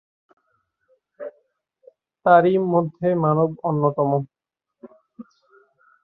তারই 2.25 2.55
মধ্যে 2.73 3.07
মানব 3.23 3.49
অন্যতম। 3.63 4.11